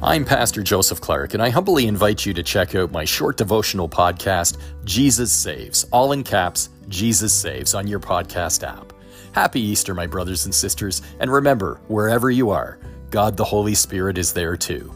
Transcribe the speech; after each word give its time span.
I'm 0.00 0.24
Pastor 0.24 0.62
Joseph 0.62 1.00
Clark, 1.00 1.34
and 1.34 1.42
I 1.42 1.48
humbly 1.48 1.88
invite 1.88 2.24
you 2.24 2.32
to 2.34 2.42
check 2.44 2.76
out 2.76 2.92
my 2.92 3.04
short 3.04 3.36
devotional 3.36 3.88
podcast, 3.88 4.56
Jesus 4.84 5.32
Saves, 5.32 5.86
all 5.90 6.12
in 6.12 6.22
caps, 6.22 6.68
Jesus 6.88 7.32
Saves, 7.32 7.74
on 7.74 7.88
your 7.88 7.98
podcast 7.98 8.62
app. 8.62 8.92
Happy 9.32 9.60
Easter, 9.60 9.94
my 9.94 10.06
brothers 10.06 10.44
and 10.44 10.54
sisters, 10.54 11.02
and 11.18 11.32
remember, 11.32 11.80
wherever 11.88 12.30
you 12.30 12.50
are, 12.50 12.78
God 13.10 13.36
the 13.36 13.44
Holy 13.44 13.74
Spirit 13.74 14.18
is 14.18 14.32
there 14.32 14.56
too. 14.56 14.92